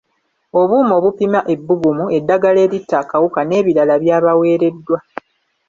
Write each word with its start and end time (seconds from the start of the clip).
Obuuma 0.59 0.93
obupima 0.99 1.39
ebbugumu, 1.53 2.05
eddagala 2.17 2.59
eritta 2.65 2.95
akawuka 3.03 3.39
n'ebirala 3.45 3.95
byabaweereddwa. 4.03 4.97